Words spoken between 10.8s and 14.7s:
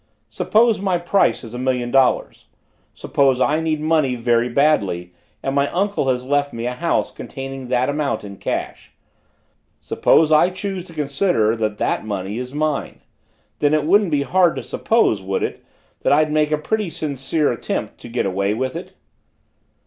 to consider that that money is mine then it wouldn't be hard to